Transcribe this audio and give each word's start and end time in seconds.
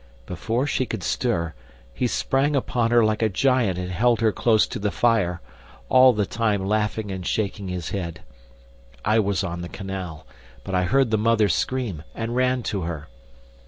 Before 0.25 0.65
she 0.65 0.87
could 0.87 1.03
stir, 1.03 1.53
he 1.93 2.07
sprang 2.07 2.55
upon 2.55 2.89
her 2.89 3.05
like 3.05 3.21
a 3.21 3.29
giant 3.29 3.77
and 3.77 3.91
held 3.91 4.19
her 4.19 4.31
close 4.31 4.65
to 4.65 4.79
the 4.79 4.89
fire, 4.89 5.41
all 5.89 6.11
the 6.11 6.25
time 6.25 6.65
laughing 6.65 7.11
and 7.11 7.23
shaking 7.23 7.67
his 7.67 7.91
head. 7.91 8.21
I 9.05 9.19
was 9.19 9.43
on 9.43 9.61
the 9.61 9.69
canal, 9.69 10.25
but 10.63 10.73
I 10.73 10.85
heard 10.85 11.11
the 11.11 11.19
mother 11.19 11.49
scream 11.49 12.01
and 12.15 12.35
ran 12.35 12.63
to 12.63 12.81
her. 12.81 13.09